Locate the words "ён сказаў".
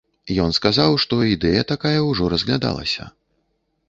0.43-0.95